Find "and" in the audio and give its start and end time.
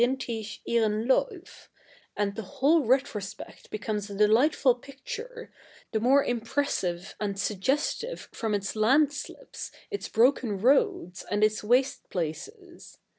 2.17-2.33, 7.19-7.39, 11.29-11.43